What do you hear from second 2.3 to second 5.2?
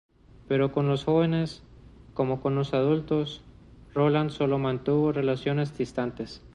con los adultos, Rolland sólo mantuvo